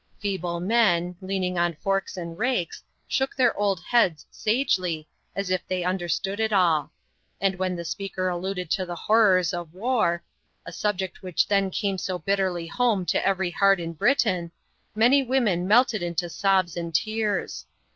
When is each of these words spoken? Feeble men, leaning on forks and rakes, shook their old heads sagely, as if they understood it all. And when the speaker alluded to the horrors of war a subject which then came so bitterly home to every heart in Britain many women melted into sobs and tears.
Feeble 0.17 0.59
men, 0.59 1.15
leaning 1.21 1.59
on 1.59 1.75
forks 1.75 2.17
and 2.17 2.35
rakes, 2.39 2.81
shook 3.07 3.35
their 3.35 3.55
old 3.55 3.79
heads 3.81 4.25
sagely, 4.31 5.07
as 5.35 5.51
if 5.51 5.61
they 5.67 5.83
understood 5.83 6.39
it 6.39 6.51
all. 6.51 6.91
And 7.39 7.59
when 7.59 7.75
the 7.75 7.85
speaker 7.85 8.27
alluded 8.27 8.71
to 8.71 8.85
the 8.87 8.95
horrors 8.95 9.53
of 9.53 9.75
war 9.75 10.23
a 10.65 10.71
subject 10.71 11.21
which 11.21 11.47
then 11.47 11.69
came 11.69 11.99
so 11.99 12.17
bitterly 12.17 12.65
home 12.65 13.05
to 13.05 13.23
every 13.23 13.51
heart 13.51 13.79
in 13.79 13.93
Britain 13.93 14.51
many 14.95 15.21
women 15.21 15.67
melted 15.67 16.01
into 16.01 16.31
sobs 16.31 16.75
and 16.75 16.95
tears. 16.95 17.67